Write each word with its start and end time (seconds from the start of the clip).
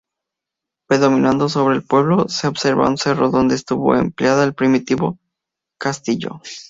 Predominando 0.87 1.47
sobre 1.47 1.75
el 1.75 1.83
pueblo, 1.83 2.27
se 2.27 2.47
observa 2.47 2.89
un 2.89 2.97
cerro 2.97 3.29
donde 3.29 3.53
estuvo 3.53 3.93
emplazado 3.95 4.41
el 4.45 4.55
primitivo 4.55 5.19
castillo. 5.79 6.41